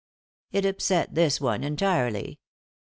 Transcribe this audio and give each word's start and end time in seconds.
""It 0.51 0.65
upset 0.65 1.13
this 1.13 1.39
one 1.39 1.63
entirely. 1.63 2.39